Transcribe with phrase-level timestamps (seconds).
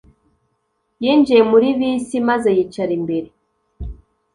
[1.03, 3.27] Yinjiye muri bisi maze yicara imbere.